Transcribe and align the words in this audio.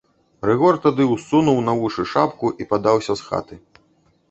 Рыгор 0.49 0.79
тады 0.85 1.03
ўссунуў 1.09 1.61
на 1.67 1.77
вушы 1.81 2.07
шапку 2.13 2.53
і 2.65 2.69
падаўся 2.75 3.13
з 3.23 3.31
хаты. 3.31 3.63